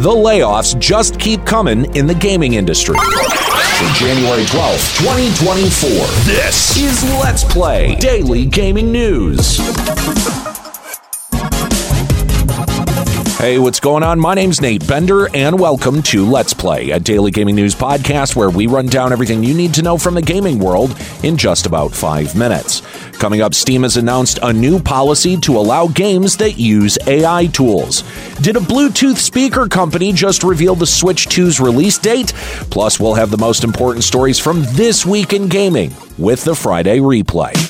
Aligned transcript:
The 0.00 0.08
layoffs 0.08 0.80
just 0.80 1.20
keep 1.20 1.44
coming 1.44 1.94
in 1.94 2.06
the 2.06 2.14
gaming 2.14 2.54
industry. 2.54 2.96
For 2.96 3.92
January 3.94 4.44
12th, 4.44 4.96
2024, 4.98 5.90
this 6.24 6.74
is 6.78 7.04
Let's 7.20 7.44
Play 7.44 7.96
Daily 7.96 8.46
Gaming 8.46 8.90
News. 8.90 9.58
Hey, 13.40 13.58
what's 13.58 13.80
going 13.80 14.02
on? 14.02 14.20
My 14.20 14.34
name's 14.34 14.60
Nate 14.60 14.86
Bender, 14.86 15.34
and 15.34 15.58
welcome 15.58 16.02
to 16.02 16.26
Let's 16.26 16.52
Play, 16.52 16.90
a 16.90 17.00
daily 17.00 17.30
gaming 17.30 17.54
news 17.54 17.74
podcast 17.74 18.36
where 18.36 18.50
we 18.50 18.66
run 18.66 18.84
down 18.84 19.14
everything 19.14 19.42
you 19.42 19.54
need 19.54 19.72
to 19.72 19.82
know 19.82 19.96
from 19.96 20.12
the 20.12 20.20
gaming 20.20 20.58
world 20.58 20.94
in 21.22 21.38
just 21.38 21.64
about 21.64 21.90
five 21.90 22.36
minutes. 22.36 22.82
Coming 23.12 23.40
up, 23.40 23.54
Steam 23.54 23.84
has 23.84 23.96
announced 23.96 24.40
a 24.42 24.52
new 24.52 24.78
policy 24.78 25.38
to 25.38 25.56
allow 25.56 25.88
games 25.88 26.36
that 26.36 26.58
use 26.58 26.98
AI 27.06 27.46
tools. 27.46 28.02
Did 28.42 28.56
a 28.56 28.60
Bluetooth 28.60 29.16
speaker 29.16 29.66
company 29.68 30.12
just 30.12 30.44
reveal 30.44 30.74
the 30.74 30.86
Switch 30.86 31.26
2's 31.26 31.60
release 31.60 31.96
date? 31.96 32.34
Plus, 32.68 33.00
we'll 33.00 33.14
have 33.14 33.30
the 33.30 33.38
most 33.38 33.64
important 33.64 34.04
stories 34.04 34.38
from 34.38 34.64
this 34.74 35.06
week 35.06 35.32
in 35.32 35.48
gaming 35.48 35.94
with 36.18 36.44
the 36.44 36.54
Friday 36.54 36.98
replay. 36.98 37.69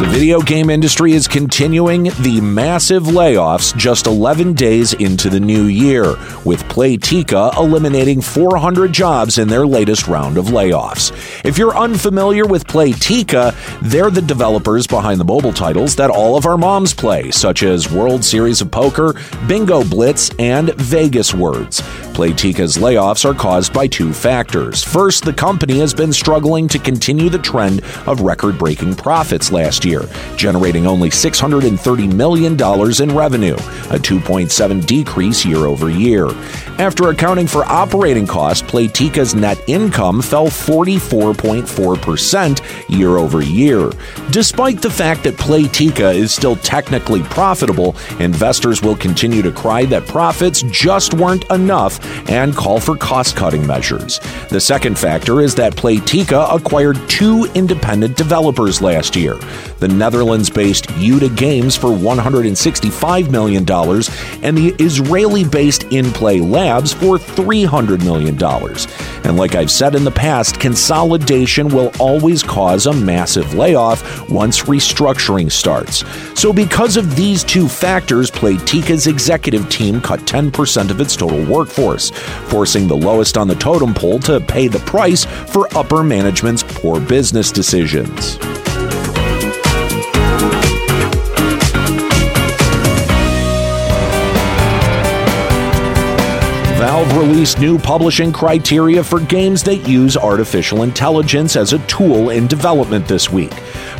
The 0.00 0.06
video 0.10 0.40
game 0.40 0.70
industry 0.70 1.12
is 1.12 1.28
continuing 1.28 2.04
the 2.20 2.40
massive 2.42 3.04
layoffs 3.04 3.74
just 3.76 4.08
11 4.08 4.54
days 4.54 4.92
into 4.92 5.30
the 5.30 5.38
new 5.38 5.66
year, 5.66 6.16
with 6.44 6.64
Playtika 6.64 7.56
eliminating 7.56 8.20
400 8.20 8.92
jobs 8.92 9.38
in 9.38 9.46
their 9.46 9.64
latest 9.64 10.08
round 10.08 10.36
of 10.36 10.46
layoffs. 10.46 11.12
If 11.44 11.58
you're 11.58 11.76
unfamiliar 11.76 12.44
with 12.44 12.66
Playtika, 12.66 13.54
they're 13.82 14.10
the 14.10 14.20
developers 14.20 14.88
behind 14.88 15.20
the 15.20 15.24
mobile 15.24 15.52
titles 15.52 15.94
that 15.94 16.10
all 16.10 16.36
of 16.36 16.44
our 16.44 16.58
moms 16.58 16.92
play, 16.92 17.30
such 17.30 17.62
as 17.62 17.92
World 17.92 18.24
Series 18.24 18.60
of 18.60 18.72
Poker, 18.72 19.14
Bingo 19.46 19.84
Blitz, 19.84 20.28
and 20.40 20.74
Vegas 20.74 21.32
Words. 21.32 21.82
Playtika's 22.14 22.76
layoffs 22.76 23.24
are 23.24 23.34
caused 23.34 23.72
by 23.72 23.88
two 23.88 24.12
factors. 24.12 24.84
First, 24.84 25.24
the 25.24 25.32
company 25.32 25.80
has 25.80 25.92
been 25.92 26.12
struggling 26.12 26.68
to 26.68 26.78
continue 26.78 27.28
the 27.28 27.38
trend 27.38 27.82
of 28.06 28.20
record 28.20 28.56
breaking 28.56 28.94
profits 28.94 29.50
last 29.50 29.84
year, 29.84 29.93
generating 30.36 30.86
only 30.86 31.10
$630 31.10 32.12
million 32.12 32.52
in 32.54 33.16
revenue, 33.16 33.54
a 33.54 33.98
2.7 33.98 34.86
decrease 34.86 35.44
year 35.44 35.66
over 35.66 35.90
year. 35.90 36.28
After 36.78 37.10
accounting 37.10 37.46
for 37.46 37.64
operating 37.66 38.26
costs, 38.26 38.62
Playtika's 38.62 39.34
net 39.34 39.62
income 39.68 40.20
fell 40.20 40.48
44.4% 40.48 42.88
year 42.88 43.16
over 43.16 43.42
year. 43.42 43.90
Despite 44.30 44.82
the 44.82 44.90
fact 44.90 45.22
that 45.24 45.34
Playtika 45.34 46.14
is 46.14 46.34
still 46.34 46.56
technically 46.56 47.22
profitable, 47.22 47.94
investors 48.18 48.82
will 48.82 48.96
continue 48.96 49.42
to 49.42 49.52
cry 49.52 49.84
that 49.84 50.06
profits 50.06 50.62
just 50.62 51.12
weren't 51.14 51.48
enough 51.50 52.00
and 52.28 52.56
call 52.56 52.80
for 52.80 52.96
cost 52.96 53.36
cutting 53.36 53.64
measures. 53.66 54.18
The 54.48 54.60
second 54.60 54.98
factor 54.98 55.40
is 55.40 55.54
that 55.54 55.76
Playtika 55.76 56.52
acquired 56.54 56.98
two 57.08 57.44
independent 57.54 58.16
developers 58.16 58.82
last 58.82 59.14
year 59.14 59.38
the 59.84 59.94
Netherlands 59.94 60.48
based 60.48 60.86
Youda 60.86 61.36
Games 61.36 61.76
for 61.76 61.88
$165 61.88 63.30
million 63.30 63.70
and 64.42 64.56
the 64.56 64.74
Israeli 64.82 65.44
based 65.44 65.82
Innplay 65.90 66.40
Labs 66.40 66.94
for 66.94 67.18
$300 67.18 68.02
million. 68.02 68.42
And 69.24 69.36
like 69.36 69.54
I've 69.54 69.70
said 69.70 69.94
in 69.94 70.04
the 70.04 70.10
past, 70.10 70.58
consolidation 70.58 71.68
will 71.68 71.92
always 72.00 72.42
cause 72.42 72.86
a 72.86 72.94
massive 72.94 73.52
layoff 73.52 74.30
once 74.30 74.62
restructuring 74.62 75.52
starts. 75.52 76.02
So, 76.40 76.50
because 76.50 76.96
of 76.96 77.14
these 77.14 77.44
two 77.44 77.68
factors, 77.68 78.30
Playtika's 78.30 79.06
executive 79.06 79.68
team 79.68 80.00
cut 80.00 80.20
10% 80.20 80.90
of 80.90 80.98
its 80.98 81.14
total 81.14 81.44
workforce, 81.44 82.08
forcing 82.48 82.88
the 82.88 82.96
lowest 82.96 83.36
on 83.36 83.48
the 83.48 83.54
totem 83.56 83.92
pole 83.92 84.18
to 84.20 84.40
pay 84.40 84.66
the 84.66 84.78
price 84.80 85.26
for 85.26 85.68
upper 85.76 86.02
management's 86.02 86.62
poor 86.62 87.00
business 87.00 87.52
decisions. 87.52 88.38
Valve 96.94 97.16
released 97.16 97.58
new 97.58 97.76
publishing 97.76 98.32
criteria 98.32 99.02
for 99.02 99.18
games 99.18 99.64
that 99.64 99.78
use 99.78 100.16
artificial 100.16 100.84
intelligence 100.84 101.56
as 101.56 101.72
a 101.72 101.80
tool 101.88 102.30
in 102.30 102.46
development 102.46 103.08
this 103.08 103.28
week. 103.28 103.52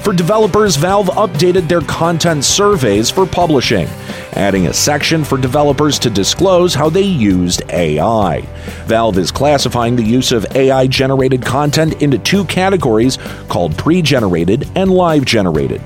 For 0.05 0.13
developers, 0.13 0.77
Valve 0.77 1.09
updated 1.09 1.67
their 1.67 1.81
content 1.81 2.45
surveys 2.45 3.11
for 3.11 3.27
publishing, 3.27 3.89
adding 4.37 4.67
a 4.67 4.73
section 4.73 5.25
for 5.25 5.39
developers 5.39 5.99
to 6.01 6.11
disclose 6.11 6.75
how 6.75 6.89
they 6.89 7.03
used 7.03 7.63
AI. 7.71 8.41
Valve 8.87 9.19
is 9.19 9.31
classifying 9.31 9.97
the 9.97 10.03
use 10.03 10.33
of 10.33 10.47
AI 10.57 10.87
generated 10.87 11.45
content 11.45 12.03
into 12.03 12.19
two 12.19 12.45
categories 12.45 13.19
called 13.49 13.77
pre 13.79 14.03
generated 14.03 14.69
and 14.75 14.91
live 14.91 15.25
generated. 15.25 15.81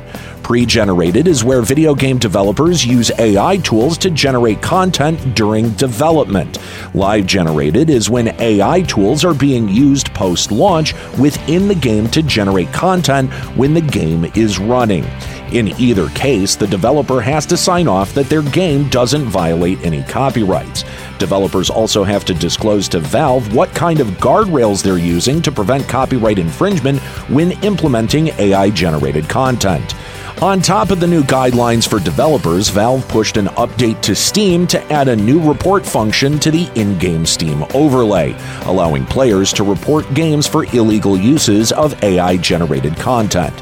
Pre 0.49 0.65
generated 0.65 1.29
is 1.29 1.45
where 1.45 1.61
video 1.61 1.95
game 1.95 2.17
developers 2.17 2.87
use 2.87 3.11
AI 3.19 3.59
tools 3.59 3.99
to 3.99 4.09
generate 4.09 4.63
content 4.63 5.35
during 5.35 5.73
development. 5.73 6.59
Live 6.95 7.27
generated 7.27 7.91
is 7.91 8.09
when 8.09 8.29
AI 8.41 8.81
tools 8.81 9.27
are 9.27 9.35
being 9.35 9.69
used 9.69 10.15
post 10.15 10.51
launch 10.51 10.95
within 11.19 11.69
the 11.69 11.75
game 11.75 12.09
to 12.09 12.23
generate 12.23 12.73
content 12.73 13.31
when 13.59 13.75
the 13.75 13.83
game 13.83 14.25
is 14.35 14.59
running. 14.59 15.05
In 15.53 15.69
either 15.81 16.09
case, 16.11 16.57
the 16.57 16.67
developer 16.67 17.23
has 17.23 17.47
to 17.47 17.57
sign 17.57 17.89
off 17.89 18.13
that 18.13 18.29
their 18.29 18.43
game 18.43 18.89
doesn't 18.91 19.25
violate 19.25 19.81
any 19.83 20.03
copyrights. 20.03 20.85
Developers 21.19 21.71
also 21.71 22.05
have 22.05 22.25
to 22.27 22.35
disclose 22.35 22.87
to 22.89 23.01
Valve 23.01 23.55
what 23.55 23.75
kind 23.75 24.01
of 24.01 24.09
guardrails 24.19 24.83
they're 24.83 24.99
using 24.99 25.41
to 25.43 25.51
prevent 25.51 25.89
copyright 25.89 26.39
infringement 26.39 27.01
when 27.31 27.53
implementing 27.65 28.29
AI 28.39 28.69
generated 28.71 29.29
content. 29.29 29.95
On 30.41 30.61
top 30.61 30.93
of 30.93 31.01
the 31.01 31.07
new 31.09 31.25
guidelines 31.25 31.89
for 31.89 31.99
developers, 31.99 32.69
Valve 32.69 33.07
pushed 33.09 33.37
an 33.37 33.47
update 33.57 34.01
to 34.03 34.15
Steam 34.15 34.69
to 34.69 34.81
add 34.93 35.09
a 35.09 35.17
new 35.17 35.41
report 35.41 35.85
function 35.85 36.39
to 36.39 36.53
the 36.53 36.71
in 36.77 36.97
game 36.97 37.27
Steam 37.27 37.65
overlay, 37.75 38.37
allowing 38.63 39.05
players 39.05 39.53
to 39.55 39.65
report 39.65 40.07
games 40.15 40.47
for 40.47 40.65
illegal 40.67 41.19
uses 41.19 41.73
of 41.73 42.01
AI 42.05 42.37
generated 42.37 42.97
content. 42.99 43.53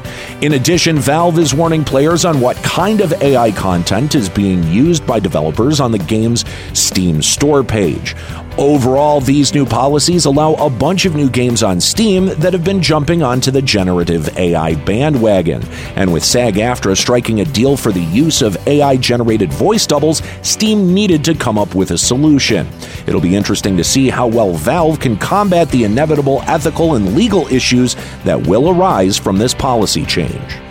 In 0.43 0.53
addition, 0.53 0.99
Valve 0.99 1.39
is 1.39 1.51
warning 1.51 1.83
players 1.83 2.25
on 2.25 2.39
what 2.39 2.57
kind 2.57 3.01
of 3.01 3.11
AI 3.23 3.51
content 3.53 4.13
is 4.13 4.29
being 4.29 4.61
used 4.65 5.03
by 5.07 5.19
developers 5.19 5.79
on 5.79 5.91
the 5.91 5.97
game's 5.97 6.45
Steam 6.73 7.23
store 7.23 7.63
page. 7.63 8.15
Overall, 8.57 9.21
these 9.21 9.53
new 9.53 9.67
policies 9.67 10.25
allow 10.25 10.55
a 10.55 10.67
bunch 10.67 11.05
of 11.05 11.15
new 11.15 11.29
games 11.29 11.61
on 11.61 11.79
Steam 11.79 12.25
that 12.39 12.53
have 12.53 12.63
been 12.63 12.81
jumping 12.81 13.21
onto 13.21 13.51
the 13.51 13.61
generative 13.61 14.35
AI 14.35 14.73
bandwagon. 14.83 15.63
And 15.95 16.11
with 16.11 16.25
SAG 16.25 16.55
AFTRA 16.55 16.97
striking 16.97 17.41
a 17.41 17.45
deal 17.45 17.77
for 17.77 17.91
the 17.91 18.01
use 18.01 18.41
of 18.41 18.57
AI 18.67 18.97
generated 18.97 19.53
voice 19.53 19.85
doubles, 19.85 20.23
Steam 20.41 20.91
needed 20.91 21.23
to 21.25 21.35
come 21.35 21.59
up 21.59 21.75
with 21.75 21.91
a 21.91 21.99
solution. 21.99 22.67
It'll 23.05 23.21
be 23.21 23.35
interesting 23.35 23.77
to 23.77 23.83
see 23.83 24.09
how 24.09 24.25
well 24.25 24.53
Valve 24.53 24.99
can 24.99 25.17
combat 25.17 25.69
the 25.69 25.83
inevitable 25.83 26.41
ethical 26.47 26.95
and 26.95 27.15
legal 27.15 27.45
issues 27.49 27.95
that 28.23 28.47
will 28.47 28.71
arise 28.71 29.19
from 29.19 29.37
this 29.37 29.53
policy 29.53 30.03
change. 30.03 30.66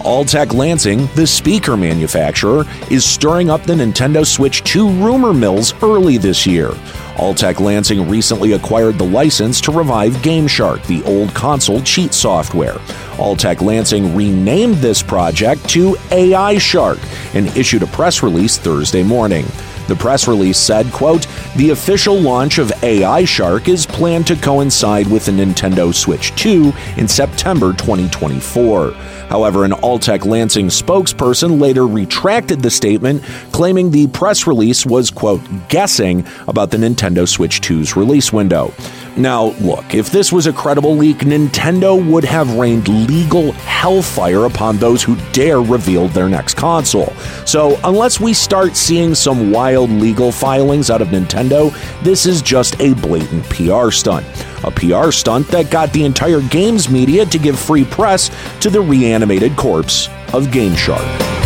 Altec 0.00 0.54
Lansing, 0.54 1.06
the 1.16 1.26
speaker 1.26 1.76
manufacturer, 1.76 2.64
is 2.88 3.04
stirring 3.04 3.50
up 3.50 3.64
the 3.64 3.74
Nintendo 3.74 4.24
Switch 4.24 4.62
2 4.62 4.88
rumor 4.88 5.32
mills 5.32 5.74
early 5.82 6.18
this 6.18 6.46
year. 6.46 6.68
Altec 7.16 7.58
Lansing 7.58 8.08
recently 8.08 8.52
acquired 8.52 8.96
the 8.96 9.04
license 9.04 9.60
to 9.62 9.72
revive 9.72 10.12
GameShark, 10.18 10.86
the 10.86 11.02
old 11.02 11.34
console 11.34 11.82
cheat 11.82 12.14
software. 12.14 12.76
Altec 13.18 13.60
Lansing 13.60 14.14
renamed 14.14 14.76
this 14.76 15.02
project 15.02 15.68
to 15.70 15.96
AI 16.12 16.58
Shark 16.58 16.98
and 17.34 17.48
issued 17.56 17.82
a 17.82 17.88
press 17.88 18.22
release 18.22 18.56
Thursday 18.56 19.02
morning. 19.02 19.46
The 19.88 19.96
press 19.96 20.28
release 20.28 20.58
said, 20.58 20.92
quote, 20.92 21.26
"The 21.56 21.70
official 21.70 22.20
launch 22.20 22.58
of 22.58 22.72
AI 22.82 23.24
Shark 23.24 23.68
is 23.68 23.86
planned 23.86 24.26
to 24.28 24.36
coincide 24.36 25.10
with 25.10 25.26
the 25.26 25.32
Nintendo 25.32 25.94
Switch 25.94 26.34
2 26.36 26.72
in 26.96 27.08
September 27.08 27.72
2024." 27.72 28.94
However, 29.28 29.64
an 29.64 29.72
Altec 29.72 30.24
Lansing 30.24 30.68
spokesperson 30.68 31.60
later 31.60 31.86
retracted 31.86 32.62
the 32.62 32.70
statement, 32.70 33.22
claiming 33.52 33.90
the 33.90 34.06
press 34.06 34.46
release 34.46 34.86
was, 34.86 35.10
quote, 35.10 35.42
guessing 35.68 36.24
about 36.46 36.70
the 36.70 36.78
Nintendo 36.78 37.28
Switch 37.28 37.60
2's 37.60 37.96
release 37.96 38.32
window. 38.32 38.72
Now, 39.18 39.46
look, 39.60 39.94
if 39.94 40.10
this 40.10 40.32
was 40.32 40.46
a 40.46 40.52
credible 40.52 40.96
leak, 40.96 41.18
Nintendo 41.18 42.00
would 42.08 42.22
have 42.22 42.54
rained 42.54 42.86
legal 42.86 43.50
hellfire 43.50 44.44
upon 44.44 44.76
those 44.76 45.02
who 45.02 45.16
dare 45.32 45.60
reveal 45.60 46.06
their 46.06 46.28
next 46.28 46.54
console. 46.54 47.12
So, 47.44 47.80
unless 47.82 48.20
we 48.20 48.32
start 48.32 48.76
seeing 48.76 49.16
some 49.16 49.50
wild 49.50 49.90
legal 49.90 50.30
filings 50.30 50.88
out 50.88 51.02
of 51.02 51.08
Nintendo, 51.08 51.74
this 52.04 52.26
is 52.26 52.40
just 52.40 52.80
a 52.80 52.94
blatant 52.94 53.42
PR 53.50 53.90
stunt. 53.90 54.24
A 54.62 54.70
PR 54.70 55.10
stunt 55.10 55.48
that 55.48 55.68
got 55.68 55.92
the 55.92 56.04
entire 56.04 56.40
games 56.42 56.88
media 56.88 57.26
to 57.26 57.38
give 57.38 57.58
free 57.58 57.84
press 57.84 58.30
to 58.60 58.70
the 58.70 58.80
reanimated 58.80 59.56
corpse 59.56 60.06
of 60.32 60.46
GameShark. 60.46 60.98
All 61.00 61.37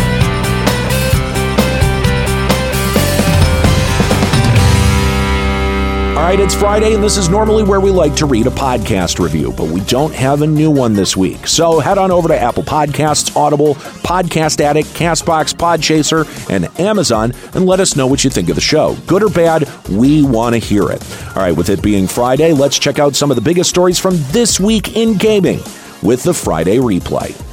right, 6.29 6.39
it's 6.39 6.55
Friday, 6.55 6.93
and 6.93 7.03
this 7.03 7.17
is 7.17 7.27
normally 7.27 7.63
where 7.63 7.81
we 7.81 7.91
like 7.91 8.15
to 8.15 8.25
read 8.25 8.47
a 8.47 8.51
podcast 8.51 9.19
review, 9.19 9.51
but 9.57 9.67
we 9.67 9.81
don't 9.81 10.13
have 10.13 10.41
a 10.41 10.47
new 10.47 10.71
one 10.71 10.93
this 10.93 11.17
week. 11.17 11.47
So 11.47 11.79
head 11.79 11.97
on 11.97 12.11
over 12.11 12.29
to 12.29 12.39
Apple 12.39 12.63
Podcasts, 12.63 13.35
Audible, 13.35 13.75
Podcast 13.75 14.61
Addict, 14.61 14.87
Castbox, 14.89 15.53
Podchaser, 15.53 16.25
and 16.49 16.69
Amazon 16.79 17.33
and 17.55 17.65
let 17.65 17.81
us 17.81 17.97
know 17.97 18.07
what 18.07 18.23
you 18.23 18.29
think 18.29 18.47
of 18.47 18.55
the 18.55 18.61
show. 18.61 18.95
Good 19.05 19.21
or 19.21 19.29
bad, 19.29 19.69
we 19.89 20.23
want 20.23 20.53
to 20.53 20.59
hear 20.59 20.89
it. 20.91 21.03
All 21.35 21.43
right, 21.43 21.51
with 21.51 21.69
it 21.69 21.81
being 21.81 22.07
Friday, 22.07 22.53
let's 22.53 22.79
check 22.79 22.99
out 22.99 23.15
some 23.15 23.29
of 23.29 23.35
the 23.35 23.41
biggest 23.41 23.69
stories 23.69 23.99
from 23.99 24.15
this 24.31 24.61
week 24.61 24.95
in 24.95 25.17
gaming 25.17 25.59
with 26.01 26.23
the 26.23 26.33
Friday 26.33 26.77
replay. 26.77 27.52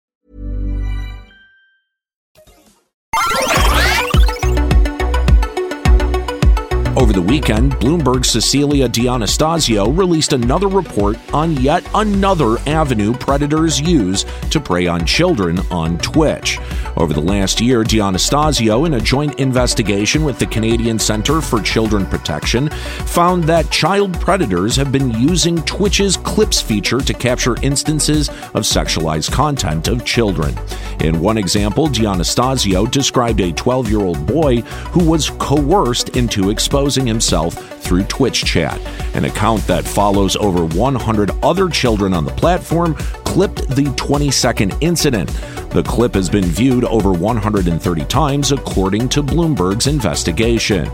Over 7.01 7.13
the 7.13 7.21
weekend, 7.23 7.71
Bloomberg's 7.77 8.29
Cecilia 8.29 8.87
D'Anastasio 8.87 9.89
released 9.89 10.33
another 10.33 10.67
report 10.67 11.17
on 11.33 11.57
yet 11.57 11.83
another 11.95 12.59
avenue 12.67 13.11
predators 13.15 13.81
use 13.81 14.23
to 14.51 14.59
prey 14.59 14.85
on 14.85 15.03
children 15.07 15.57
on 15.71 15.97
Twitch. 15.97 16.59
Over 16.97 17.13
the 17.13 17.19
last 17.19 17.59
year, 17.59 17.83
D'Anastasio, 17.83 18.85
in 18.85 18.93
a 18.93 19.01
joint 19.01 19.39
investigation 19.39 20.23
with 20.23 20.37
the 20.37 20.45
Canadian 20.45 20.99
Centre 20.99 21.41
for 21.41 21.59
Children 21.59 22.05
Protection, 22.05 22.69
found 22.69 23.45
that 23.45 23.71
child 23.71 24.13
predators 24.21 24.75
have 24.75 24.91
been 24.91 25.09
using 25.19 25.59
Twitch's 25.63 26.17
Clips 26.17 26.61
feature 26.61 26.99
to 26.99 27.13
capture 27.15 27.59
instances 27.63 28.29
of 28.29 28.61
sexualized 28.61 29.31
content 29.31 29.87
of 29.87 30.05
children. 30.05 30.53
In 30.99 31.19
one 31.19 31.39
example, 31.39 31.87
D'Anastasio 31.87 32.85
described 32.85 33.41
a 33.41 33.51
12 33.51 33.89
year 33.89 34.01
old 34.01 34.23
boy 34.27 34.57
who 34.91 35.09
was 35.09 35.31
coerced 35.39 36.15
into 36.15 36.51
exposing 36.51 36.90
himself 36.95 37.53
through 37.81 38.03
Twitch 38.03 38.43
chat. 38.45 38.79
An 39.15 39.25
account 39.25 39.65
that 39.67 39.85
follows 39.85 40.35
over 40.35 40.65
100 40.65 41.31
other 41.43 41.69
children 41.69 42.13
on 42.13 42.25
the 42.25 42.31
platform 42.31 42.95
clipped 43.25 43.67
the 43.69 43.93
20 43.95 44.29
second 44.31 44.75
incident. 44.81 45.29
The 45.71 45.83
clip 45.83 46.13
has 46.15 46.29
been 46.29 46.43
viewed 46.43 46.83
over 46.83 47.11
130 47.11 48.05
times, 48.05 48.51
according 48.51 49.09
to 49.09 49.23
Bloomberg's 49.23 49.87
investigation. 49.87 50.89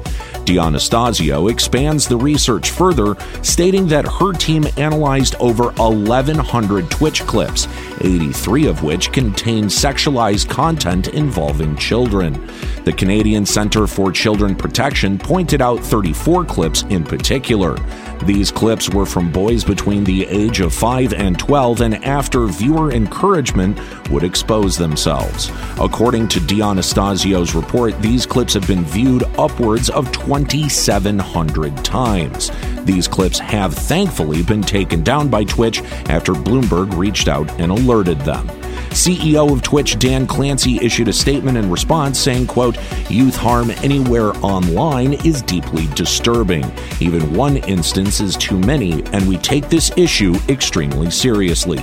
D'Anastasio 0.47 1.49
expands 1.49 2.07
the 2.07 2.15
research 2.15 2.71
further, 2.71 3.17
stating 3.43 3.85
that 3.87 4.07
her 4.07 4.31
team 4.31 4.65
analyzed 4.77 5.35
over 5.41 5.71
1,100 5.71 6.89
Twitch 6.89 7.21
clips, 7.27 7.67
83 7.99 8.67
of 8.67 8.81
which 8.81 9.11
contain 9.11 9.65
sexualized 9.65 10.49
content 10.49 11.09
involving 11.09 11.75
children. 11.75 12.47
The 12.85 12.93
Canadian 12.93 13.45
Centre 13.45 13.87
for 13.87 14.09
Children 14.09 14.55
Protection 14.55 15.17
pointed 15.17 15.61
out 15.61 15.81
34 15.81 16.45
clips 16.45 16.83
in 16.83 17.03
particular. 17.03 17.75
These 18.23 18.49
clips 18.49 18.89
were 18.89 19.05
from 19.05 19.31
boys 19.31 19.65
between 19.65 20.05
the 20.05 20.25
age 20.27 20.61
of 20.61 20.73
5 20.73 21.13
and 21.13 21.37
12 21.37 21.81
and 21.81 22.05
after 22.05 22.47
viewer 22.47 22.91
encouragement 22.91 23.77
would 24.09 24.23
expose 24.23 24.77
themselves. 24.77 25.51
According 25.79 26.29
to 26.29 26.39
D'Anastasio's 26.39 27.53
report, 27.53 28.01
these 28.01 28.25
clips 28.25 28.53
have 28.53 28.65
been 28.65 28.85
viewed 28.85 29.23
upwards 29.37 29.89
of 29.89 30.11
2,700 30.45 31.83
times. 31.83 32.51
These 32.85 33.07
clips 33.07 33.39
have 33.39 33.73
thankfully 33.73 34.43
been 34.43 34.61
taken 34.61 35.03
down 35.03 35.29
by 35.29 35.43
Twitch 35.43 35.81
after 36.09 36.33
Bloomberg 36.33 36.97
reached 36.97 37.27
out 37.27 37.49
and 37.59 37.71
alerted 37.71 38.19
them. 38.21 38.47
CEO 38.91 39.51
of 39.51 39.61
Twitch, 39.61 39.99
Dan 39.99 40.25
Clancy, 40.25 40.83
issued 40.83 41.07
a 41.07 41.13
statement 41.13 41.57
in 41.57 41.69
response 41.69 42.17
saying, 42.17 42.47
quote, 42.47 42.77
youth 43.09 43.35
harm 43.35 43.69
anywhere 43.83 44.31
online 44.37 45.13
is 45.25 45.41
deeply 45.43 45.87
disturbing. 45.93 46.65
Even 46.99 47.33
one 47.35 47.57
instance 47.57 48.19
is 48.19 48.35
too 48.35 48.57
many, 48.57 49.03
and 49.13 49.27
we 49.27 49.37
take 49.37 49.69
this 49.69 49.91
issue 49.97 50.35
extremely 50.49 51.11
seriously. 51.11 51.79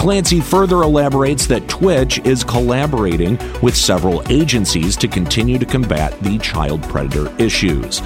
Clancy 0.00 0.40
further 0.40 0.76
elaborates 0.76 1.46
that 1.48 1.68
Twitch 1.68 2.20
is 2.20 2.42
collaborating 2.42 3.38
with 3.60 3.76
several 3.76 4.22
agencies 4.32 4.96
to 4.96 5.06
continue 5.06 5.58
to 5.58 5.66
combat 5.66 6.18
the 6.22 6.38
child 6.38 6.82
predator 6.84 7.30
issues. 7.36 8.00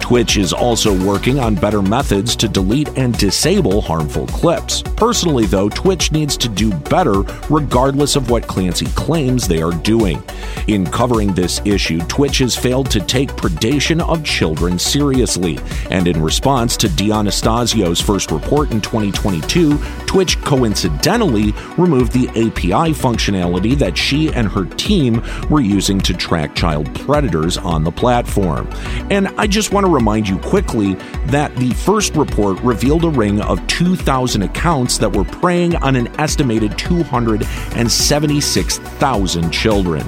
Twitch 0.00 0.36
is 0.36 0.52
also 0.52 0.96
working 1.04 1.40
on 1.40 1.56
better 1.56 1.82
methods 1.82 2.36
to 2.36 2.48
delete 2.48 2.88
and 2.96 3.16
disable 3.18 3.80
harmful 3.80 4.26
clips. 4.28 4.82
Personally, 4.96 5.46
though, 5.46 5.68
Twitch 5.68 6.12
needs 6.12 6.36
to 6.36 6.48
do 6.48 6.72
better 6.72 7.22
regardless 7.50 8.14
of 8.14 8.30
what 8.30 8.46
Clancy 8.46 8.86
claims 8.94 9.48
they 9.48 9.60
are 9.60 9.72
doing. 9.72 10.22
In 10.68 10.86
covering 10.86 11.32
this 11.32 11.60
issue, 11.64 11.98
Twitch 12.02 12.38
has 12.38 12.56
failed 12.56 12.88
to 12.92 13.00
take 13.00 13.30
predation 13.30 14.00
of 14.00 14.24
children 14.24 14.78
seriously, 14.78 15.58
and 15.90 16.06
in 16.06 16.22
response 16.22 16.76
to 16.76 16.88
D'Anastasio's 16.88 18.00
first 18.00 18.30
report 18.30 18.70
in 18.70 18.80
2022, 18.80 19.76
Twitch 20.06 20.40
coincidentally 20.42 21.35
removed 21.76 22.12
the 22.12 22.28
API 22.28 22.92
functionality 22.92 23.76
that 23.78 23.96
she 23.96 24.32
and 24.32 24.48
her 24.48 24.64
team 24.76 25.22
were 25.50 25.60
using 25.60 26.00
to 26.00 26.14
track 26.14 26.54
child 26.54 26.92
predators 27.00 27.58
on 27.58 27.84
the 27.84 27.92
platform. 27.92 28.68
And 29.10 29.28
I 29.38 29.46
just 29.46 29.72
want 29.72 29.86
to 29.86 29.92
remind 29.92 30.28
you 30.28 30.38
quickly 30.38 30.94
that 31.26 31.54
the 31.56 31.70
first 31.70 32.16
report 32.16 32.60
revealed 32.60 33.04
a 33.04 33.10
ring 33.10 33.40
of 33.40 33.64
2,000 33.66 34.42
accounts 34.42 34.98
that 34.98 35.14
were 35.14 35.24
preying 35.24 35.76
on 35.76 35.96
an 35.96 36.08
estimated 36.20 36.76
276,000 36.78 39.50
children. 39.50 40.06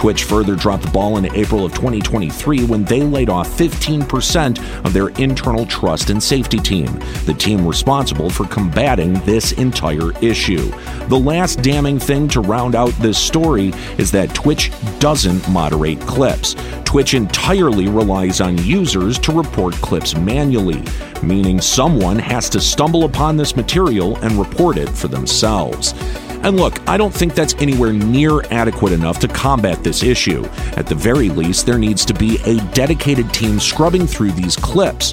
Twitch 0.00 0.24
further 0.24 0.56
dropped 0.56 0.82
the 0.82 0.90
ball 0.92 1.18
in 1.18 1.26
April 1.36 1.62
of 1.62 1.74
2023 1.74 2.64
when 2.64 2.84
they 2.84 3.02
laid 3.02 3.28
off 3.28 3.46
15% 3.58 4.86
of 4.86 4.94
their 4.94 5.08
internal 5.22 5.66
trust 5.66 6.08
and 6.08 6.22
safety 6.22 6.56
team, 6.56 6.86
the 7.26 7.34
team 7.34 7.68
responsible 7.68 8.30
for 8.30 8.46
combating 8.46 9.12
this 9.26 9.52
entire 9.52 10.18
issue. 10.22 10.70
The 11.08 11.18
last 11.18 11.60
damning 11.60 11.98
thing 11.98 12.28
to 12.28 12.40
round 12.40 12.74
out 12.74 12.92
this 12.92 13.18
story 13.18 13.74
is 13.98 14.10
that 14.12 14.34
Twitch 14.34 14.72
doesn't 15.00 15.46
moderate 15.50 16.00
clips. 16.00 16.56
Twitch 16.84 17.12
entirely 17.12 17.88
relies 17.88 18.40
on 18.40 18.56
users 18.56 19.18
to 19.18 19.32
report 19.32 19.74
clips 19.74 20.16
manually, 20.16 20.82
meaning 21.22 21.60
someone 21.60 22.18
has 22.18 22.48
to 22.48 22.58
stumble 22.58 23.04
upon 23.04 23.36
this 23.36 23.54
material 23.54 24.16
and 24.24 24.32
report 24.32 24.78
it 24.78 24.88
for 24.88 25.08
themselves. 25.08 25.92
And 26.42 26.56
look, 26.56 26.80
I 26.88 26.96
don't 26.96 27.12
think 27.12 27.34
that's 27.34 27.54
anywhere 27.54 27.92
near 27.92 28.42
adequate 28.50 28.92
enough 28.92 29.18
to 29.20 29.28
combat 29.28 29.84
this 29.84 30.02
issue. 30.02 30.44
At 30.76 30.86
the 30.86 30.94
very 30.94 31.28
least, 31.28 31.66
there 31.66 31.78
needs 31.78 32.04
to 32.06 32.14
be 32.14 32.38
a 32.44 32.56
dedicated 32.72 33.32
team 33.34 33.60
scrubbing 33.60 34.06
through 34.06 34.32
these 34.32 34.56
clips. 34.56 35.12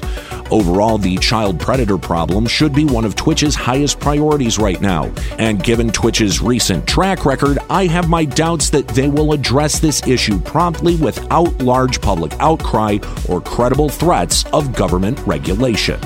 Overall, 0.50 0.96
the 0.96 1.18
child 1.18 1.60
predator 1.60 1.98
problem 1.98 2.46
should 2.46 2.72
be 2.72 2.86
one 2.86 3.04
of 3.04 3.14
Twitch's 3.14 3.54
highest 3.54 4.00
priorities 4.00 4.58
right 4.58 4.80
now. 4.80 5.12
And 5.38 5.62
given 5.62 5.90
Twitch's 5.90 6.40
recent 6.40 6.86
track 6.86 7.26
record, 7.26 7.58
I 7.68 7.86
have 7.86 8.08
my 8.08 8.24
doubts 8.24 8.70
that 8.70 8.88
they 8.88 9.08
will 9.08 9.34
address 9.34 9.78
this 9.78 10.06
issue 10.06 10.38
promptly 10.38 10.96
without 10.96 11.54
large 11.58 12.00
public 12.00 12.32
outcry 12.40 12.98
or 13.28 13.42
credible 13.42 13.90
threats 13.90 14.46
of 14.46 14.74
government 14.74 15.18
regulation. 15.26 16.00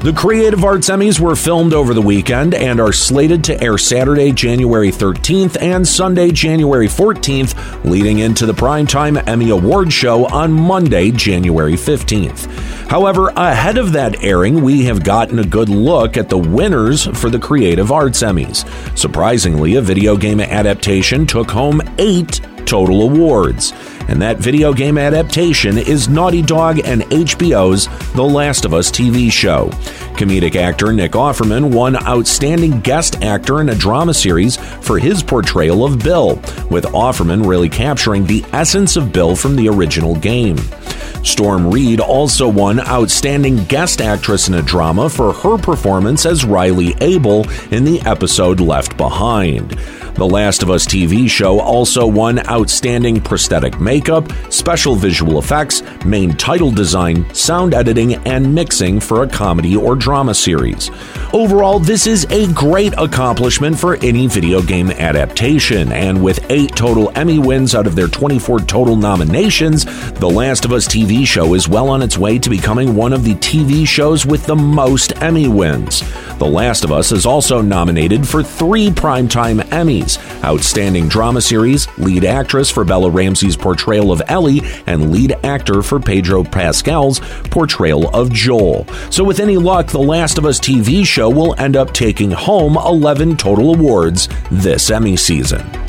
The 0.00 0.12
Creative 0.12 0.62
Arts 0.62 0.90
Emmys 0.90 1.18
were 1.18 1.34
filmed 1.34 1.74
over 1.74 1.92
the 1.92 2.00
weekend 2.00 2.54
and 2.54 2.78
are 2.80 2.92
slated 2.92 3.42
to 3.44 3.60
air 3.60 3.76
Saturday, 3.76 4.30
January 4.30 4.92
13th 4.92 5.60
and 5.60 5.86
Sunday, 5.86 6.30
January 6.30 6.86
14th, 6.86 7.84
leading 7.84 8.20
into 8.20 8.46
the 8.46 8.52
primetime 8.52 9.20
Emmy 9.26 9.50
Award 9.50 9.92
show 9.92 10.24
on 10.26 10.52
Monday, 10.52 11.10
January 11.10 11.72
15th. 11.72 12.46
However, 12.88 13.30
ahead 13.30 13.76
of 13.76 13.90
that 13.94 14.22
airing, 14.22 14.62
we 14.62 14.84
have 14.84 15.02
gotten 15.02 15.40
a 15.40 15.44
good 15.44 15.68
look 15.68 16.16
at 16.16 16.28
the 16.28 16.38
winners 16.38 17.06
for 17.18 17.28
the 17.28 17.40
Creative 17.40 17.90
Arts 17.90 18.22
Emmys. 18.22 18.64
Surprisingly, 18.96 19.74
a 19.74 19.82
video 19.82 20.16
game 20.16 20.40
adaptation 20.40 21.26
took 21.26 21.50
home 21.50 21.82
eight 21.98 22.40
total 22.68 23.02
awards 23.02 23.72
and 24.08 24.22
that 24.22 24.38
video 24.38 24.72
game 24.72 24.98
adaptation 24.98 25.76
is 25.78 26.08
Naughty 26.08 26.42
Dog 26.42 26.80
and 26.84 27.02
HBO's 27.02 27.86
The 28.14 28.22
Last 28.22 28.64
of 28.64 28.74
Us 28.74 28.90
TV 28.90 29.30
show. 29.30 29.68
Comedic 30.16 30.56
actor 30.56 30.92
Nick 30.92 31.12
Offerman 31.12 31.72
won 31.72 31.94
Outstanding 32.06 32.80
Guest 32.80 33.22
Actor 33.22 33.60
in 33.60 33.68
a 33.68 33.74
Drama 33.74 34.14
Series 34.14 34.56
for 34.56 34.98
his 34.98 35.22
portrayal 35.22 35.84
of 35.84 36.02
Bill, 36.02 36.36
with 36.70 36.84
Offerman 36.86 37.46
really 37.46 37.68
capturing 37.68 38.24
the 38.24 38.44
essence 38.52 38.96
of 38.96 39.12
Bill 39.12 39.36
from 39.36 39.54
the 39.54 39.68
original 39.68 40.16
game. 40.16 40.56
Storm 41.22 41.70
Reid 41.70 42.00
also 42.00 42.48
won 42.48 42.80
Outstanding 42.80 43.64
Guest 43.64 44.00
Actress 44.00 44.48
in 44.48 44.54
a 44.54 44.62
Drama 44.62 45.10
for 45.10 45.32
her 45.34 45.58
performance 45.58 46.24
as 46.24 46.44
Riley 46.44 46.94
Abel 47.00 47.46
in 47.70 47.84
the 47.84 48.00
episode 48.06 48.60
Left 48.60 48.96
Behind. 48.96 49.78
The 50.18 50.26
Last 50.26 50.64
of 50.64 50.70
Us 50.70 50.84
TV 50.84 51.30
show 51.30 51.60
also 51.60 52.04
won 52.04 52.44
Outstanding 52.48 53.20
Prosthetic 53.20 53.80
Makeup, 53.80 54.28
Special 54.50 54.96
Visual 54.96 55.38
Effects, 55.38 55.84
Main 56.04 56.32
Title 56.32 56.72
Design, 56.72 57.32
Sound 57.32 57.72
Editing, 57.72 58.14
and 58.26 58.52
Mixing 58.52 58.98
for 58.98 59.22
a 59.22 59.28
comedy 59.28 59.76
or 59.76 59.94
drama 59.94 60.34
series. 60.34 60.90
Overall, 61.32 61.78
this 61.78 62.08
is 62.08 62.26
a 62.30 62.52
great 62.52 62.94
accomplishment 62.98 63.78
for 63.78 63.94
any 63.98 64.26
video 64.26 64.60
game 64.60 64.90
adaptation, 64.90 65.92
and 65.92 66.20
with 66.20 66.44
eight 66.50 66.74
total 66.74 67.12
Emmy 67.16 67.38
wins 67.38 67.76
out 67.76 67.86
of 67.86 67.94
their 67.94 68.08
24 68.08 68.58
total 68.62 68.96
nominations, 68.96 69.84
The 70.14 70.28
Last 70.28 70.64
of 70.64 70.72
Us 70.72 70.88
TV 70.88 71.24
show 71.24 71.54
is 71.54 71.68
well 71.68 71.88
on 71.88 72.02
its 72.02 72.18
way 72.18 72.40
to 72.40 72.50
becoming 72.50 72.96
one 72.96 73.12
of 73.12 73.22
the 73.22 73.36
TV 73.36 73.86
shows 73.86 74.26
with 74.26 74.44
the 74.46 74.56
most 74.56 75.22
Emmy 75.22 75.46
wins. 75.46 76.02
The 76.38 76.46
Last 76.46 76.82
of 76.82 76.90
Us 76.90 77.12
is 77.12 77.24
also 77.24 77.60
nominated 77.60 78.26
for 78.26 78.42
three 78.42 78.90
Primetime 78.90 79.60
Emmys 79.68 80.07
Outstanding 80.44 81.08
Drama 81.08 81.40
Series, 81.40 81.88
Lead 81.98 82.24
Actress 82.24 82.70
for 82.70 82.84
Bella 82.84 83.10
Ramsey's 83.10 83.56
portrayal 83.56 84.12
of 84.12 84.22
Ellie, 84.28 84.62
and 84.86 85.12
Lead 85.12 85.32
Actor 85.44 85.82
for 85.82 85.98
Pedro 85.98 86.44
Pascal's 86.44 87.20
portrayal 87.50 88.08
of 88.14 88.32
Joel. 88.32 88.86
So, 89.10 89.24
with 89.24 89.40
any 89.40 89.56
luck, 89.56 89.88
The 89.88 89.98
Last 89.98 90.38
of 90.38 90.46
Us 90.46 90.60
TV 90.60 91.04
show 91.04 91.28
will 91.28 91.54
end 91.58 91.76
up 91.76 91.92
taking 91.92 92.30
home 92.30 92.76
11 92.76 93.36
total 93.36 93.74
awards 93.74 94.28
this 94.50 94.90
Emmy 94.90 95.16
season. 95.16 95.87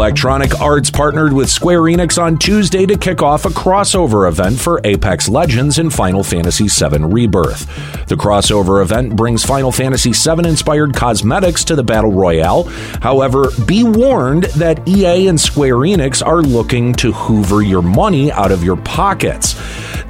Electronic 0.00 0.58
Arts 0.62 0.90
partnered 0.90 1.34
with 1.34 1.50
Square 1.50 1.82
Enix 1.82 2.16
on 2.16 2.38
Tuesday 2.38 2.86
to 2.86 2.96
kick 2.96 3.20
off 3.20 3.44
a 3.44 3.50
crossover 3.50 4.26
event 4.26 4.58
for 4.58 4.80
Apex 4.82 5.28
Legends 5.28 5.78
and 5.78 5.92
Final 5.92 6.24
Fantasy 6.24 6.68
VII 6.68 7.04
Rebirth. 7.04 7.66
The 8.06 8.14
crossover 8.14 8.80
event 8.80 9.14
brings 9.14 9.44
Final 9.44 9.70
Fantasy 9.70 10.12
VII 10.12 10.48
inspired 10.48 10.94
cosmetics 10.94 11.64
to 11.64 11.76
the 11.76 11.84
Battle 11.84 12.12
Royale. 12.12 12.62
However, 13.02 13.50
be 13.66 13.84
warned 13.84 14.44
that 14.56 14.88
EA 14.88 15.28
and 15.28 15.38
Square 15.38 15.76
Enix 15.76 16.26
are 16.26 16.40
looking 16.40 16.94
to 16.94 17.12
hoover 17.12 17.60
your 17.60 17.82
money 17.82 18.32
out 18.32 18.52
of 18.52 18.64
your 18.64 18.76
pockets. 18.76 19.54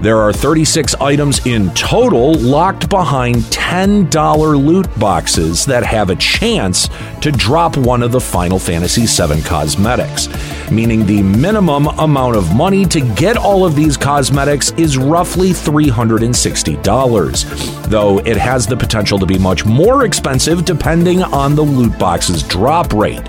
There 0.00 0.18
are 0.18 0.32
36 0.32 0.94
items 0.94 1.44
in 1.46 1.68
total 1.74 2.32
locked 2.32 2.88
behind 2.88 3.36
$10 3.36 4.64
loot 4.66 4.98
boxes 4.98 5.66
that 5.66 5.84
have 5.84 6.08
a 6.08 6.16
chance 6.16 6.88
to 7.20 7.30
drop 7.30 7.76
one 7.76 8.02
of 8.02 8.10
the 8.10 8.20
Final 8.20 8.58
Fantasy 8.58 9.04
VII 9.04 9.42
cosmetics, 9.42 10.28
meaning 10.70 11.06
the 11.06 11.22
minimum 11.22 11.86
amount 11.98 12.36
of 12.36 12.54
money 12.54 12.84
to 12.86 13.00
get 13.14 13.36
all 13.36 13.64
of 13.64 13.74
these 13.74 13.96
cosmetics 13.96 14.72
is 14.72 14.96
roughly 14.96 15.50
$360, 15.50 17.84
though 17.84 18.18
it 18.18 18.36
has 18.36 18.66
the 18.66 18.76
potential 18.76 19.18
to 19.18 19.26
be 19.26 19.38
much 19.38 19.64
more 19.64 20.04
expensive 20.04 20.64
depending 20.64 21.22
on 21.22 21.54
the 21.54 21.62
loot 21.62 21.98
box's 21.98 22.42
drop 22.42 22.92
rate. 22.92 23.22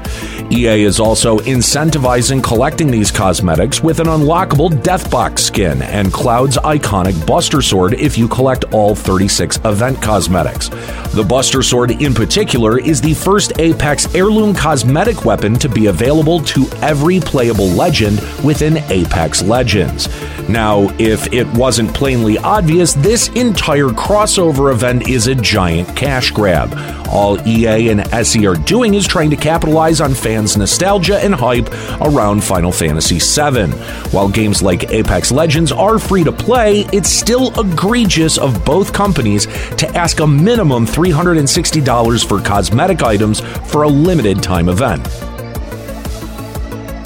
EA 0.52 0.84
is 0.84 1.00
also 1.00 1.40
incentivizing 1.40 2.44
collecting 2.44 2.92
these 2.92 3.10
cosmetics 3.10 3.82
with 3.82 4.02
an 4.02 4.08
unlockable 4.08 4.70
Deathbox 4.70 5.40
skin 5.40 5.82
and 5.82 6.12
Cloud's 6.12 6.58
iconic 6.58 7.26
Buster 7.26 7.62
Sword 7.62 7.94
if 7.94 8.18
you 8.18 8.28
collect 8.28 8.66
all 8.74 8.94
36 8.94 9.60
event 9.64 10.02
cosmetics. 10.02 10.68
The 11.14 11.26
Buster 11.28 11.62
Sword, 11.62 12.02
in 12.02 12.14
particular, 12.14 12.80
is 12.80 13.00
the 13.00 13.14
first 13.14 13.54
Apex 13.60 14.14
heirloom 14.14 14.54
cosmetic 14.54 15.24
weapon 15.24 15.54
to 15.56 15.70
be 15.70 15.86
available 15.86 16.42
to 16.42 16.68
every 16.82 17.22
playable 17.32 17.70
legend 17.70 18.20
within 18.44 18.78
Apex 18.92 19.42
Legends. 19.42 20.10
Now, 20.50 20.94
if 21.00 21.32
it 21.32 21.48
wasn't 21.54 21.94
plainly 21.94 22.38
obvious, 22.38 22.92
this 22.94 23.30
entire 23.30 23.88
crossover 23.88 24.74
event 24.74 25.08
is 25.08 25.28
a 25.28 25.36
giant 25.36 25.96
cash 25.96 26.32
grab. 26.32 26.74
All 27.08 27.40
EA 27.48 27.90
and 27.90 28.02
SE 28.14 28.46
are 28.46 28.56
doing 28.56 28.96
is 28.96 29.08
trying 29.08 29.30
to 29.30 29.38
capitalize 29.38 30.02
on 30.02 30.14
fans' 30.14 30.58
nostalgia 30.58 31.24
and 31.24 31.34
hype 31.34 31.70
around 32.02 32.44
Final 32.44 32.72
Fantasy 32.72 33.20
VII. 33.20 33.72
While 34.12 34.28
games 34.28 34.62
like 34.62 34.92
Apex 34.92 35.32
Legends 35.32 35.72
are 35.72 36.00
free 36.00 36.26
to 36.26 36.34
play, 36.34 36.82
it's 36.92 37.10
still 37.10 37.58
egregious 37.58 38.38
of 38.38 38.66
both 38.66 38.92
companies 38.92 39.46
to 39.78 39.88
ask 39.96 40.20
a 40.20 40.28
minimum 40.28 40.86
$360 40.86 42.28
for 42.28 42.42
cosmetic 42.42 43.04
items 43.04 43.40
for 43.72 43.84
a 43.84 43.88
limited 43.88 44.44
time 44.44 44.68
event. 44.68 45.31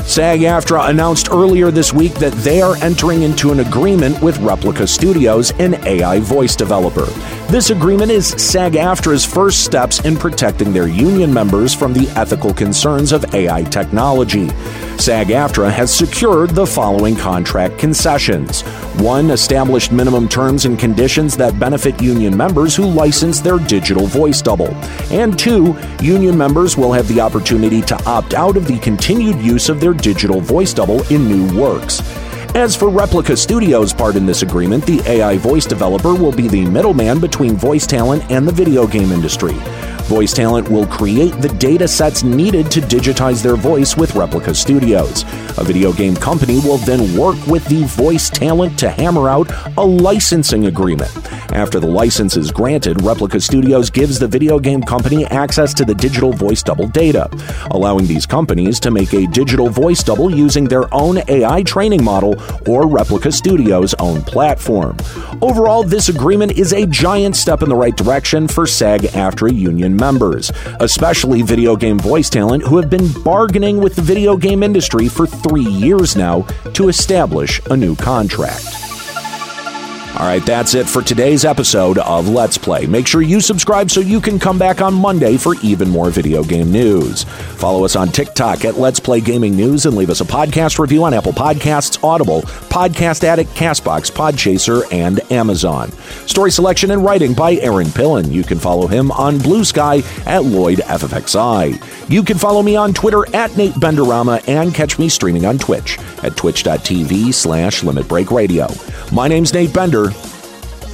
SAG 0.08 0.42
AFTRA 0.42 0.90
announced 0.90 1.32
earlier 1.32 1.72
this 1.72 1.92
week 1.92 2.14
that 2.16 2.32
they 2.34 2.62
are 2.62 2.78
entering 2.78 3.24
into 3.24 3.52
an 3.52 3.62
agreement 3.62 4.22
with 4.22 4.38
Replica 4.38 4.86
Studios, 4.86 5.50
an 5.58 5.74
AI 5.84 6.20
voice 6.20 6.56
developer. 6.56 7.06
This 7.50 7.72
agreement 7.72 8.12
is 8.12 8.28
SAG 8.28 8.74
AFTRA's 8.74 9.26
first 9.26 9.66
steps 9.66 10.06
in 10.06 10.16
protecting 10.16 10.72
their 10.72 10.88
union 10.88 11.34
members 11.34 11.74
from 11.74 11.92
the 11.92 12.08
ethical 12.10 12.54
concerns 12.54 13.12
of 13.12 13.34
AI 13.34 13.64
technology. 13.64 14.52
SAG 15.00 15.28
AFTRA 15.28 15.72
has 15.72 15.94
secured 15.94 16.52
the 16.52 16.66
following 16.66 17.16
contract 17.16 17.78
concessions 17.78 18.64
one, 19.02 19.32
established 19.32 19.92
minimum 19.92 20.28
terms 20.28 20.66
and 20.66 20.80
conditions 20.80 21.36
that 21.36 21.60
benefit 21.60 22.02
union 22.02 22.36
members 22.36 22.75
who 22.75 22.86
license 22.86 23.42
their 23.42 23.58
digital 23.58 24.08
voice 24.08 24.42
double. 24.42 24.74
And 25.12 25.38
two, 25.38 25.78
union 26.02 26.38
members 26.38 26.78
will 26.78 26.94
have 26.94 27.08
the 27.08 27.20
opportunity 27.20 27.82
to 27.84 28.04
opt 28.06 28.34
out 28.34 28.56
of 28.56 28.68
the 28.68 28.80
continued 28.80 29.40
use 29.40 29.68
of 29.70 29.80
their 29.82 29.94
digital 29.94 30.40
voice 30.40 30.74
double 30.74 31.04
in 31.14 31.28
new 31.28 31.60
works. 31.60 32.02
As 32.56 32.74
for 32.74 32.90
Replica 32.90 33.36
Studios' 33.36 33.94
part 33.94 34.16
in 34.16 34.25
this 34.25 34.44
agreement, 34.44 34.86
the 34.86 35.02
AI 35.06 35.38
voice 35.38 35.66
developer 35.66 36.16
will 36.16 36.32
be 36.32 36.48
the 36.48 36.66
middleman 36.66 37.20
between 37.20 37.58
voice 37.58 37.86
talent 37.86 38.24
and 38.32 38.48
the 38.48 38.54
video 38.54 38.88
game 38.88 39.12
industry. 39.12 39.56
Voice 40.06 40.34
Talent 40.34 40.70
will 40.70 40.86
create 40.86 41.34
the 41.42 41.50
data 41.58 41.88
sets 41.88 42.22
needed 42.22 42.70
to 42.70 42.80
digitize 42.80 43.42
their 43.42 43.56
voice 43.56 43.98
with 43.98 44.14
Replica 44.14 44.54
Studios. 44.54 45.24
A 45.58 45.64
video 45.64 45.94
game 45.94 46.16
company 46.16 46.60
will 46.60 46.78
then 46.80 47.18
work 47.18 47.38
with 47.48 47.66
the 47.66 47.86
voice 47.86 48.30
talent 48.30 48.78
to 48.80 48.90
hammer 48.90 49.30
out 49.30 49.50
a 49.78 49.86
licensing 49.86 50.66
agreement. 50.66 51.12
After 51.54 51.80
the 51.80 51.88
license 51.88 52.36
is 52.36 52.52
granted, 52.52 53.02
Replica 53.04 53.40
Studios 53.40 53.90
gives 53.90 54.20
the 54.20 54.28
video 54.28 54.60
game 54.60 54.84
company 54.84 55.26
access 55.28 55.74
to 55.76 55.86
the 55.86 55.96
digital 55.96 56.34
voice 56.34 56.62
double 56.62 56.88
data, 56.88 57.30
allowing 57.72 58.06
these 58.06 58.26
companies 58.26 58.82
to 58.82 58.92
make 58.92 59.14
a 59.14 59.28
digital 59.28 59.70
voice 59.70 60.04
double 60.04 60.30
using 60.30 60.66
their 60.66 60.94
own 60.94 61.20
AI 61.30 61.64
training 61.64 62.04
model 62.04 62.36
or 62.68 62.88
Replica 62.88 63.32
Studios' 63.32 63.94
own 63.96 64.22
platform. 64.24 64.98
Overall, 65.42 65.84
this 65.84 66.10
agreement 66.10 66.54
is 66.54 66.74
a 66.74 66.86
giant 66.88 67.38
step 67.38 67.62
in 67.62 67.70
the 67.70 67.76
right 67.76 67.96
direction 67.96 68.48
for 68.48 68.68
SAG 68.68 69.04
AFTRA 69.04 69.56
union 69.56 69.96
members, 69.96 70.52
especially 70.82 71.42
video 71.42 71.78
game 71.78 72.00
voice 72.00 72.30
talent 72.30 72.64
who 72.64 72.76
have 72.78 72.90
been 72.90 73.10
bargaining 73.24 73.78
with 73.78 73.96
the 73.96 74.02
video 74.02 74.36
game 74.36 74.64
industry 74.64 75.08
for 75.08 75.26
three 75.48 75.66
years 75.66 76.16
now 76.16 76.42
to 76.74 76.90
establish 76.90 77.62
a 77.70 77.78
new 77.78 77.96
contract. 77.96 78.85
All 80.17 80.25
right, 80.25 80.45
that's 80.45 80.75
it 80.75 80.88
for 80.88 81.01
today's 81.01 81.43
episode 81.43 81.98
of 81.98 82.29
Let's 82.29 82.57
Play. 82.57 82.86
Make 82.86 83.05
sure 83.05 83.22
you 83.22 83.41
subscribe 83.41 83.91
so 83.91 84.00
you 84.00 84.22
can 84.22 84.39
come 84.39 84.57
back 84.57 84.79
on 84.79 84.93
Monday 84.93 85.36
for 85.36 85.55
even 85.62 85.89
more 85.89 86.10
video 86.10 86.41
game 86.41 86.72
news. 86.72 87.24
Follow 87.24 87.84
us 87.84 87.98
on 87.98 88.07
TikTok 88.07 88.63
at 88.63 88.77
Let's 88.77 88.98
Play 88.98 89.19
Gaming 89.19 89.57
News 89.57 89.86
and 89.86 89.98
leave 89.98 90.10
us 90.10 90.22
a 90.22 90.25
podcast 90.25 90.79
review 90.79 91.03
on 91.03 91.13
Apple 91.13 91.34
Podcasts, 91.34 92.01
Audible, 92.01 92.43
Podcast 92.43 93.25
Addict, 93.25 93.50
Castbox, 93.55 94.10
Podchaser, 94.10 94.84
and 94.89 95.19
Amazon. 95.34 95.91
Story 96.27 96.50
selection 96.50 96.91
and 96.91 97.03
writing 97.03 97.34
by 97.34 97.55
Aaron 97.55 97.88
Pillen. 97.88 98.31
You 98.31 98.43
can 98.43 98.57
follow 98.57 98.88
him 98.88 99.12
on 99.12 99.38
Blue 99.38 99.65
Sky 99.65 100.01
at 100.25 100.45
Lloyd 100.45 100.77
FFXI. 100.79 102.10
You 102.10 102.24
can 102.24 102.38
follow 102.38 102.63
me 102.63 102.77
on 102.77 102.93
Twitter 102.93 103.25
at 103.36 103.57
Nate 103.57 103.74
Benderama 103.74 104.48
and 104.48 104.74
catch 104.74 104.98
me 104.98 105.10
streaming 105.10 105.45
on 105.45 105.57
Twitch 105.57 106.00
at 106.24 106.38
twitch.tv 106.38 107.34
slash 107.34 107.84
Limit 107.84 108.07
Break 108.07 108.31
Radio. 108.31 108.69
My 109.12 109.27
name's 109.27 109.53
Nate 109.53 109.74
Bender. 109.74 110.05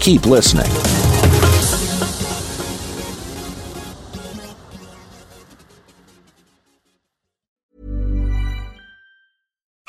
Keep 0.02 0.26
listening. 0.26 1.01